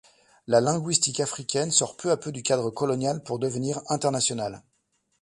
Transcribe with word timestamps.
La 0.47 0.61
linguistique 0.61 1.19
africaine 1.19 1.69
sort 1.69 1.95
peu 1.95 2.09
à 2.09 2.17
peu 2.17 2.31
du 2.31 2.41
cadre 2.41 2.71
colonial 2.71 3.21
pour 3.21 3.37
devenir 3.37 3.81
internationale. 3.87 4.63